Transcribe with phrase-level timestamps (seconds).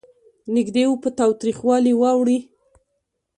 [0.53, 2.39] نېږدې و په تاوتریخوالي واوړي.